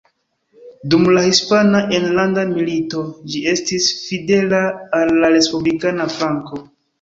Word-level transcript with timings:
Dum 0.93 1.03
la 1.17 1.21
Hispana 1.25 1.81
Enlanda 1.97 2.45
Milito 2.53 3.03
ĝi 3.35 3.43
estis 3.53 3.91
fidela 4.07 4.63
al 5.01 5.15
la 5.21 5.31
respublikana 5.37 6.11
flanko. 6.17 6.65